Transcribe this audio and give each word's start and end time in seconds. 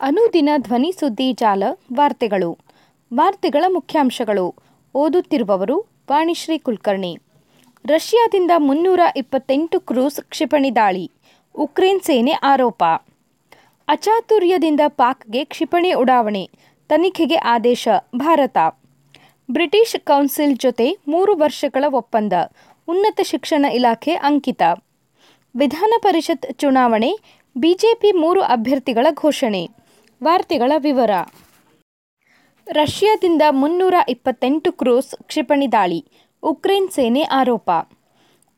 ಅನುದಿನ 0.00 0.48
ಧ್ವನಿ 0.56 0.92
ಸುದ್ದಿ 0.92 1.32
ಜಾಲ, 1.32 1.62
ವಾರ್ತೆಗಳು. 1.92 2.58
ವಾರ್ತೆಗಳ 3.14 3.64
ಮುಖ್ಯಾಂಶಗಳು. 3.68 4.54
ಓದುತ್ತಿರುವವರು 4.94 5.86
ವಾಣಿಶ್ರೀ 6.10 6.58
ಕುಲಕರ್ಣಿ. 6.58 7.18
ರಷ್ಯಾದಿಂದ 7.86 8.50
ಮುನ್ನೂರ 8.56 9.00
ಇಪ್ಪತ್ತೆಂಟು 9.16 9.80
ಕ್ರೂಸ್ 9.80 10.20
ಕ್ಷಿಪಣಿ 10.20 10.76
ದಾಳಿ. 10.76 11.10
ಉಕ್ರೇನ್ 11.54 12.00
ಸೇನೆ 12.00 12.32
ಆರೋಪ. 12.32 12.84
ಅಚಾತುರ್ಯದಿಂದ 13.88 14.80
ಪಾಕ್ಗೆ 14.88 15.44
ಕ್ಷಿಪಣಿ 15.44 15.92
ಉಡಾವಣೆ. 15.92 16.50
ತನಿಖೆಗೆ 16.88 17.36
ಆದೇಶ, 17.36 17.88
ಭಾರತ. 18.16 18.58
ಬ್ರಿಟಿಷ್ 19.50 20.00
ಕೌನ್ಸಿಲ್ 20.04 20.58
ಜೊತೆ 20.58 20.98
ಮೂರು 21.08 21.36
ವರ್ಷಗಳ 21.36 21.84
ಒಪ್ಪಂದ. 21.90 22.32
ಉನ್ನತ 22.88 23.20
ಶಿಕ್ಷಣ 23.24 23.64
ಇಲಾಖೆ 23.64 24.14
ಅಂಕಿತ. 24.14 24.62
ವಿಧಾನ 25.56 25.92
ಪರಿಷತ್ 26.02 26.58
ಚುನಾವಣೆ. 26.58 27.12
ಬಿಜೆಪಿ 27.56 28.12
ಮೂರು 28.12 28.40
ಅಭ್ಯರ್ಥಿಗಳ 28.40 29.06
ಘೋಷಣೆ. 29.10 29.79
ವಾರ್ತೆಗಳ 30.22 30.72
ವಿವರ. 30.76 31.10
ರಷ್ಯಾದಿಂದ 32.66 33.42
ಮುನ್ನೂರ 33.50 33.94
ಇಪ್ಪತ್ತೆಂಟು 34.08 34.72
ಕ್ರೂಸ್ 34.72 35.14
ಕ್ಷಿಪಣಿ 35.22 35.72
ದಾಳಿ, 35.72 36.04
ಉಕ್ರೇನ್ 36.42 36.90
ಸೇನೆ 36.90 37.22
ಆರೋಪ. 37.22 37.70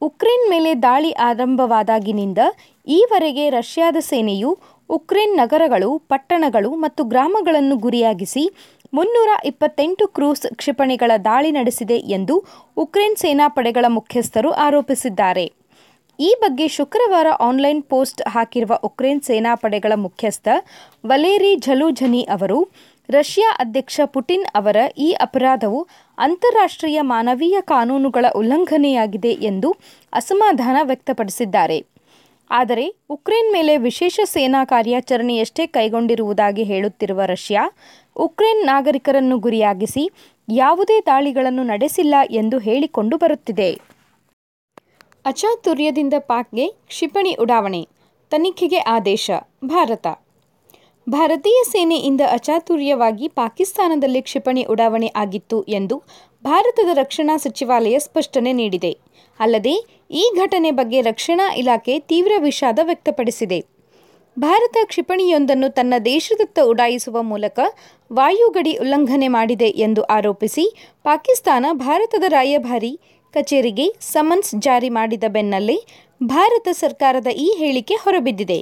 ಉಕ್ರೇನ್ 0.03 0.51
ಮೇಲೆ 0.51 0.75
ದಾಳಿ 0.75 1.13
ಆರಂಭವಾದಾಗಿನಿಂದ 1.13 2.39
ಈವರೆಗೆ 2.87 3.51
ರಷ್ಯಾದ 3.51 3.97
ಸೇನೆಯು 4.01 4.59
ಉಕ್ರೇನ್ 4.91 5.37
ನಗರಗಳು, 5.37 5.99
ಪಟ್ಟಣಗಳು 5.99 6.71
ಮತ್ತು 6.75 7.05
ಗ್ರಾಮಗಳನ್ನು 7.05 7.77
ಗುರಿಯಾಗಿಸಿ 7.77 8.45
ಮುನ್ನೂರ 8.95 9.29
ಇಪ್ಪತ್ತೆಂಟು 9.45 10.07
ಕ್ರೂಸ್ 10.09 10.47
ಕ್ಷಿಪಣಿಗಳ 10.57 11.11
ದಾಳಿ 11.25 11.51
ನಡೆಸಿದೆ 11.51 11.97
ಎಂದು 11.97 12.45
ಉಕ್ರೇನ್ 12.77 13.17
ಸೇನಾಪಡೆಗಳ 13.17 13.85
ಮುಖ್ಯಸ್ಥರು 13.89 14.51
ಆರೋಪಿಸಿದ್ದಾರೆ. 14.51 15.62
ಈ 16.23 16.35
ಬಗ್ಗೆ 16.41 16.69
ಶುಕ್ರವಾರ 16.69 17.27
ಆನ್ಲೈನ್ 17.41 17.83
ಪೋಸ್ಟ್ 17.83 18.23
ಹಾಕಿರುವ 18.29 18.79
ಉಕ್ರೇನ್ 18.83 19.23
ಸೇನಾಪಡೆಗಳ 19.23 19.93
ಮುಖ್ಯಸ್ಥ 19.97 20.49
ವಲೇರಿ 21.07 21.57
ಝಲೂಝನಿ 21.57 22.23
ಅವರು, 22.23 22.69
ರಷ್ಯಾ 23.11 23.57
ಅಧ್ಯಕ್ಷ 23.59 24.01
ಪುಟಿನ್ 24.05 24.45
ಅವರ 24.55 24.77
ಈ 24.99 25.13
ಅಪರಾಧವು 25.13 25.89
ಅಂತಾರಾಷ್ಟ್ರೀಯ 26.19 27.01
ಮಾನವೀಯ 27.01 27.57
ಕಾನೂನುಗಳ 27.61 28.25
ಉಲ್ಲಂಘನೆಯಾಗಿದೆ 28.37 29.31
ಎಂದು 29.31 29.77
ಅಸಮಾಧಾನ 30.13 30.77
ವ್ಯಕ್ತಪಡಿಸಿದ್ದಾರೆ. 30.83 31.87
ಆದರೆ, 32.51 32.95
ಉಕ್ರೇನ್ 33.11 33.53
ಮೇಲೆ 33.53 33.77
ವಿಶೇಷ 33.77 34.21
ಸೇನಾ 34.25 34.65
ಕಾರ್ಯಾಚರಣೆಯಷ್ಟೇ 34.65 35.67
ಕೈಗೊಂಡಿರುವುದಾಗಿ 35.67 36.63
ಹೇಳುತ್ತಿರುವ 36.63 37.21
ರಷ್ಯಾ, 37.27 37.73
ಉಕ್ರೇನ್ 38.17 38.67
ನಾಗರಿಕರನ್ನು 38.67 39.39
ಗುರಿಯಾಗಿಸಿ 39.39 40.11
ಯಾವುದೇ 40.49 41.01
ದಾಳಿಗಳನ್ನು 41.01 41.63
ನಡೆಸಿಲ್ಲ 41.63 42.15
ಎಂದು 42.31 42.59
ಹೇಳಿಕೊಂಡು 42.59 43.17
ಬರುತ್ತಿದೆ. 43.17 44.02
ಅಚಾತುರ್ಯದಿಂದ 45.25 46.15
ಪಾಕ್ಗೆ 46.19 46.69
ಕ್ಷಿಪಣಿ 46.69 47.35
ಉಡಾವಣೆ, 47.35 47.89
ತನಿಖೆಗೆ 48.31 48.79
ಆದೇಶ, 48.79 49.31
ಭಾರತ. 49.65 50.07
ಭಾರತೀಯ 51.09 51.63
ಸೇನೆಯಿಂದ 51.65 52.21
ಅಚಾತುರ್ಯವಾಗಿ 52.31 53.29
ಪಾಕಿಸ್ತಾನದಲ್ಲಿ 53.29 54.23
ಕ್ಷಿಪಣಿ 54.23 54.63
ಉಡಾವಣೆ 54.65 55.13
ಆಗಿತ್ತು 55.17 55.63
ಎಂದು 55.63 56.03
ಭಾರತದ 56.45 56.89
ರಕ್ಷಣಾ 56.93 57.37
ಸಚಿವಾಲಯ 57.37 57.99
ಸ್ಪಷ್ಟನೆ 57.99 58.53
ನೀಡಿದೆ. 58.53 58.99
ಅಲ್ಲದೆ, 59.41 59.75
ಈ 60.11 60.33
ಘಟನೆ 60.37 60.71
ಬಗ್ಗೆ 60.71 61.01
ರಕ್ಷಣಾ 61.01 61.55
ಇಲಾಖೆ 61.55 61.99
ತೀವ್ರ 61.99 62.33
ವಿಷಾದ 62.39 62.79
ವ್ಯಕ್ತಪಡಿಸಿದೆ. 62.83 63.61
ಭಾರತ 64.39 64.77
ಕ್ಷಿಪಣಿಯೊಂದನ್ನು 64.85 65.69
ತನ್ನ 65.69 65.95
ದೇಶದತ್ತ 66.05 66.59
ಉಡಾಯಿಸುವ 66.63 67.23
ಮೂಲಕ 67.23 67.59
ವಾಯುಗಡಿ 68.13 68.73
ಉಲ್ಲಂಘನೆ 68.77 69.29
ಮಾಡಿದೆ 69.29 69.69
ಎಂದು 69.69 70.03
ಆರೋಪಿಸಿ 70.03 70.65
ಪಾಕಿಸ್ತಾನ 71.03 71.67
ಭಾರತದ 71.73 72.25
ರಾಯಭಾರಿ 72.29 73.01
ಕಚೇರಿಗೆ 73.35 73.87
ಸಮನ್ಸ್ 74.01 74.55
ಜಾರಿ 74.59 74.89
ಮಾಡಿದ 74.89 75.25
ಬೆನ್ನಲ್ಲೇ 75.29 75.77
ಭಾರತ 76.25 76.69
ಸರ್ಕಾರದ 76.73 77.27
ಈ 77.27 77.55
ಹೇಳಿಕೆ 77.59 77.95
ಹೊರಬಿದ್ದಿದೆ. 77.95 78.59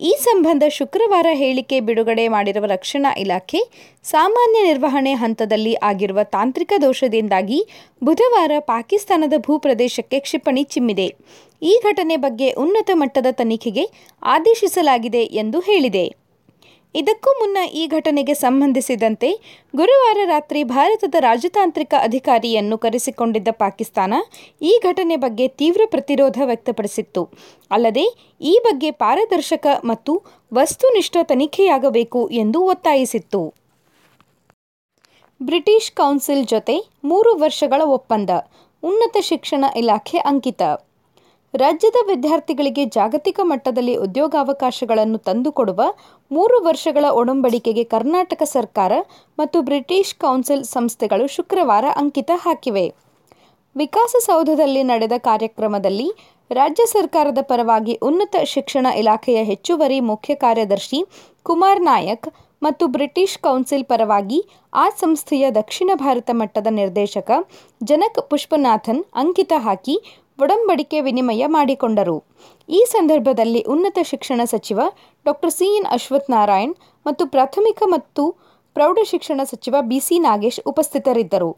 ಈ 0.00 0.12
ಸಂಬಂಧ 0.20 0.62
ಶುಕ್ರವಾರ 0.68 1.26
ಹೇಳಿಕೆ 1.32 1.80
ಬಿಡುಗಡೆ 1.80 2.28
ಮಾಡಿರುವ 2.28 2.64
ರಕ್ಷಣಾ 2.64 3.10
ಇಲಾಖೆ 3.18 3.60
ಸಾಮಾನ್ಯ 4.04 4.62
ನಿರ್ವಹಣೆ 4.62 5.12
ಹಂತದಲ್ಲಿ 5.14 5.74
ಆಗಿರುವ 5.74 6.18
ತಾಂತ್ರಿಕ 6.22 6.72
ದೋಷದಿಂದಾಗಿ 6.80 7.58
ಬುಧವಾರ 8.04 8.52
ಪಾಕಿಸ್ತಾನದ 8.58 9.32
ಭೂಪ್ರದೇಶಕ್ಕೆ 9.38 10.20
ಕ್ಷಿಪಣಿ 10.20 10.64
ಚಿಮ್ಮಿದೆ. 10.64 11.08
ಈ 11.62 11.80
ಘಟನೆ 11.82 12.16
ಬಗ್ಗೆ 12.16 12.50
ಉನ್ನತ 12.52 12.90
ಮಟ್ಟದ 12.94 13.26
ತನಿಖೆಗೆ 13.30 13.84
ಆದೇಶಿಸಲಾಗಿದೆ 14.22 15.22
ಎಂದು 15.24 15.60
ಹೇಳಿದೆ. 15.60 16.21
ಇದಕ್ಕೂ 16.94 17.30
ಮುನ್ನ 17.30 17.58
ಈ 17.72 17.86
ಘಟನೆಗೆ 17.86 18.34
ಸಂಬಂಧಿಸಿದಂತೆ 18.34 19.28
ಗುರುವಾರ 19.76 20.18
ರಾತ್ರಿ 20.24 20.64
ಭಾರತದ 20.64 21.14
ರಾಜತಾಂತ್ರಿಕ 21.20 21.94
ಅಧಿಕಾರಿಯನ್ನು 21.98 22.78
ಕರೆಸಿಕೊಂಡಿದ್ದ 22.78 23.48
ಪಾಕಿಸ್ತಾನ 23.52 24.14
ಈ 24.62 24.80
ಘಟನೆ 24.82 25.16
ಬಗ್ಗೆ 25.16 25.48
ತೀವ್ರ 25.48 25.82
ಪ್ರತಿರೋಧ 25.86 26.38
ವ್ಯಕ್ತಪಡಿಸಿತ್ತು. 26.44 27.22
ಅಲ್ಲದೆ, 27.70 28.04
ಈ 28.40 28.54
ಬಗ್ಗೆ 28.64 28.90
ಪಾರದರ್ಶಕ 28.90 29.66
ಮತ್ತು 29.84 30.14
ವಸ್ತುನಿಷ್ಠ 30.54 31.16
ತನಿಖೆಯಾಗಬೇಕು 31.22 32.28
ಎಂದು 32.28 32.60
ಒತ್ತಾಯಿಸಿತ್ತು. 32.64 33.42
ಬ್ರಿಟಿಷ್ 35.40 35.92
ಕೌನ್ಸಿಲ್ 35.92 36.46
ಜೊತೆ 36.46 36.76
ಮೂರು 37.04 37.30
ವರ್ಷಗಳ 37.34 37.82
ಒಪ್ಪಂದ, 37.84 38.30
ಉನ್ನತ 38.82 39.16
ಶಿಕ್ಷಣ 39.20 39.64
ಇಲಾಖೆ 39.76 40.18
ಅಂಕಿತ. 40.18 40.62
ರಾಜ್ಯದ 41.54 41.96
ವಿದ್ಯಾರ್ಥಿಗಳಿಗೆ 42.06 42.84
ಜಾಗತಿಕ 42.84 43.40
ಮಟ್ಟದಲ್ಲಿ 43.42 43.94
ಉದ್ಯೋಗಾವಕಾಶಗಳನ್ನು 43.96 45.18
ತಂದುಕೊಡುವ 45.18 45.82
ಮೂರು 46.30 46.56
ವರ್ಷಗಳ 46.64 47.04
ಒಡಂಬಡಿಕೆಗೆ 47.10 47.84
ಕರ್ನಾಟಕ 47.84 48.42
ಸರ್ಕಾರ 48.46 48.92
ಮತ್ತು 49.38 49.60
ಬ್ರಿಟಿಷ್ 49.60 50.14
ಕೌನ್ಸಿಲ್ 50.14 50.64
ಸಂಸ್ಥೆಗಳು 50.64 51.26
ಶುಕ್ರವಾರ 51.26 51.84
ಅಂಕಿತ 51.96 52.30
ಹಾಕಿವೆ. 52.36 52.86
ವಿಕಾಸಸೌಧದಲ್ಲಿ 53.76 54.82
ನಡೆದ 54.82 55.12
ಕಾರ್ಯಕ್ರಮದಲ್ಲಿ 55.18 56.08
ರಾಜ್ಯ 56.50 56.84
ಸರ್ಕಾರದ 56.86 57.38
ಪರವಾಗಿ 57.42 57.98
ಉನ್ನತ 58.02 58.36
ಶಿಕ್ಷಣ 58.44 58.86
ಇಲಾಖೆಯ 58.86 59.42
ಹೆಚ್ಚುವರಿ 59.42 60.00
ಮುಖ್ಯ 60.00 60.34
ಕಾರ್ಯದರ್ಶಿ 60.34 61.00
ಕುಮಾರ್ 61.42 61.80
ನಾಯಕ್ 61.82 62.28
ಮತ್ತು 62.62 62.86
ಬ್ರಿಟಿಷ್ 62.86 63.38
ಕೌನ್ಸಿಲ್ 63.38 63.84
ಪರವಾಗಿ 63.84 64.40
ಆ 64.72 64.88
ಸಂಸ್ಥೆಯ 64.88 65.44
ದಕ್ಷಿಣ 65.50 65.90
ಭಾರತ 65.94 66.30
ಮಟ್ಟದ 66.32 66.66
ನಿರ್ದೇಶಕ 66.70 67.30
ಜನಕ್ 67.84 68.30
ಪುಷ್ಪನಾಥನ್ 68.30 69.02
ಅಂಕಿತ 69.14 69.52
ಹಾಕಿ 69.56 69.96
ಒಡಂಬಡಿಕೆ 70.42 70.98
ವಿನಿಮಯ 71.06 71.42
ಮಾಡಿಕೊಂಡರು. 71.56 72.16
ಈ 72.68 72.80
ಸಂದರ್ಭದಲ್ಲಿ 72.94 73.60
ಉನ್ನತ 73.72 73.98
ಶಿಕ್ಷಣ 74.10 74.40
ಸಚಿವ 74.52 74.80
doctor 75.26 75.54
C 75.56 75.68
N 75.78 75.88
Ashwath 75.96 76.30
Narayan 76.34 76.74
ಮತ್ತು 77.06 77.22
ಪ್ರಾಥಮಿಕ 77.34 77.82
ಮತ್ತು 77.94 78.22
ಪ್ರೌಢಶಿಕ್ಷಣ 78.76 79.40
ಸಚಿವ 79.50 79.76
ಬಿಸಿ 79.90 80.16
ನಾಗೇಶ್ 80.26 80.60
ಉಪಸ್ಥಿತರಿದ್ದರು. 80.70 81.50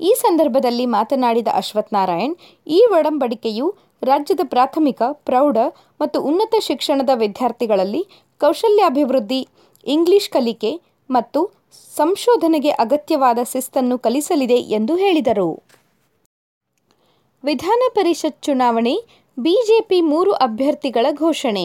ಈ 0.00 0.10
ಸಂದರ್ಭದಲ್ಲಿ 0.22 0.86
ಮಾತನಾಡಿದ 0.94 1.50
ಅಶ್ವಥ್ 1.60 1.92
ನಾರಾಯಣ್, 1.96 2.34
ಈ 2.76 2.78
ಒಡಂಬಡಿಕೆಯು 2.98 3.66
ರಾಜ್ಯದ 4.02 4.42
ಪ್ರಾಥಮಿಕ, 4.54 5.02
ಪ್ರೌಢ 5.28 5.58
ಮತ್ತು 6.02 6.18
ಉನ್ನತ 6.30 6.54
ಶಿಕ್ಷಣದ 6.68 7.12
ವಿದ್ಯಾರ್ಥಿಗಳಲ್ಲಿ 7.22 8.02
ಕೌಶಲ್ಯಾಭಿವೃದ್ಧಿ, 8.40 9.42
ಇಂಗ್ಲಿಷ್ 9.86 10.32
ಕಲಿಕೆ 10.36 10.72
ಮತ್ತು 11.10 11.40
ಸಂಶೋಧನೆಗೆ 11.94 12.70
ಅಗತ್ಯವಾದ 12.84 13.40
ಶಿಸ್ತನ್ನು 13.52 13.96
ಕಲಿಸಲಿದೆ 14.06 14.58
ಎಂದು 14.78 14.94
ಹೇಳಿದರು. 15.04 15.48
ವಿಧಾನ 17.46 17.82
ಪರಿಷತ್ 17.94 18.42
ಚುನಾವಣೆ, 18.42 18.92
ಬಿಜೆಪಿ 19.38 20.00
ಮೂರು 20.00 20.32
ಅಭ್ಯರ್ಥಿಗಳ 20.44 21.06
ಘೋಷಣೆ. 21.12 21.64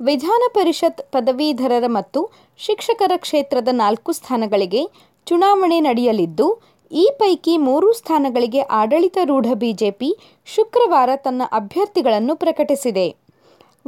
ವಿಧಾನ 0.00 0.42
ಪರಿಷತ್ 0.52 1.00
ಪದವೀಧರರ 1.12 1.86
ಮತ್ತು 1.86 2.20
ಶಿಕ್ಷಕರ 2.58 3.12
ಕ್ಷೇತ್ರದ 3.16 3.68
ನಾಲ್ಕು 3.72 4.12
ಸ್ಥಾನಗಳಿಗೆ 4.12 4.82
ಚುನಾವಣೆ 5.26 5.78
ನಡೆಯಲಿದ್ದು, 5.80 6.46
ಈ 6.92 7.04
ಪೈಕಿ 7.18 7.56
ಮೂರು 7.58 7.92
ಸ್ಥಾನಗಳಿಗೆ 7.92 8.60
ಆಡಳಿತಾರೂಢ 8.60 9.46
ಬಿಜೆಪಿ 9.54 10.10
ಶುಕ್ರವಾರ 10.54 11.10
ತನ್ನ 11.16 11.42
ಅಭ್ಯರ್ಥಿಗಳನ್ನು 11.52 12.36
ಪ್ರಕಟಿಸಿದೆ. 12.36 13.06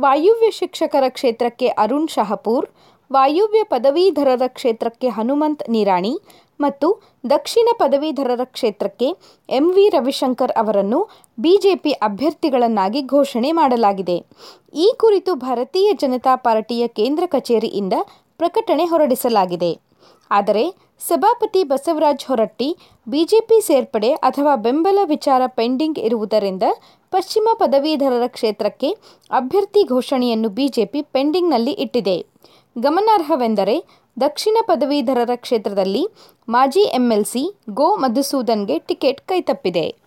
ವಾಯುವ್ಯ 0.00 0.50
ಶಿಕ್ಷಕರ 0.50 1.04
ಕ್ಷೇತ್ರಕ್ಕೆ 1.08 1.68
ಅರುಣ್ 1.84 2.08
ಶಹಪೂರ್, 2.08 2.68
ವಾಯುವ್ಯ 3.12 3.62
ಪದವೀಧರರ 3.62 4.44
ಕ್ಷೇತ್ರಕ್ಕೆ 4.46 5.08
ಹನುಮಂತ್ 5.08 5.64
ನಿರಾಣಿ 5.70 6.14
ಮತ್ತು 6.60 6.88
ದಕ್ಷಿಣ 7.30 7.68
ಪದವೀಧರರ 7.78 8.44
ಕ್ಷೇತ್ರಕ್ಕೆ 8.56 9.08
ಎಂ 9.48 9.66
ವಿ 9.76 9.84
ರವಿಶಂಕರ್ 9.88 10.54
ಅವರನ್ನು 10.62 11.00
ಬಿಜೆಪಿ 11.38 11.92
ಅಭ್ಯರ್ಥಿಗಳನ್ನಾಗಿ 12.08 13.02
ಘೋಷಣೆ 13.14 13.50
ಮಾಡಲಾಗಿದೆ. 13.52 14.16
ಈ 14.84 14.88
ಕುರಿತು 14.98 15.34
ಭಾರತೀಯ 15.34 15.90
ಜನತಾ 16.02 16.36
ಪಾರ್ಟಿಯ 16.46 16.86
ಕೇಂದ್ರ 16.98 17.24
ಕಚೇರಿಯಿಂದ 17.26 17.94
ಪ್ರಕಟಣೆ 18.36 18.84
ಹೊರಡಿಸಲಾಗಿದೆ. 18.84 19.72
ಆದರೆ 20.30 20.64
ಸಭಾಪತಿ 21.08 21.60
ಬಸವರಾಜ 21.64 22.24
ಹೊರಟ್ಟಿ, 22.28 22.68
ಬಿಜೆಪಿ 23.06 23.58
ಸೇರ್ಪಡೆ 23.66 24.10
ಅಥವಾ 24.28 24.52
ಬೆಂಬಲ 24.56 24.98
ವಿಚಾರ 25.04 25.42
ಪೆಂಡಿಂಗ್ 25.58 25.98
ಇರುವುದರಿಂದ 25.98 26.62
ಪಶ್ಚಿಮ 27.12 27.48
ಪದವೀಧರರ 27.58 28.26
ಕ್ಷೇತ್ರಕ್ಕೆ 28.36 28.90
ಅಭ್ಯರ್ಥಿ 29.30 29.82
ಘೋಷಣೆಯನ್ನು 29.94 30.48
ಬಿಜೆಪಿ 30.58 31.02
ಪೆಂಡಿಂಗ್ನಲ್ಲಿ 31.14 31.74
ಇಟ್ಟಿದೆ. 31.84 32.16
ಗಮನಾರ್ಹವೆಂದರೆ 32.76 33.76
ದಕ್ಷಿಣ 34.20 34.56
ಪದವೀಧರರ 34.66 35.30
ಕ್ಷೇತ್ರದಲ್ಲಿ 35.34 36.02
ಮಾಜಿ 36.48 36.80
ಎಂಎಲ್ಸಿ 36.80 37.56
ಗೋ 37.70 37.96
ಮಧುಸೂದನ್ಗೆ 37.96 38.78
ಟಿಕೆಟ್ 38.78 39.20
ಕೈತಪ್ಪಿದೆ. 39.20 40.05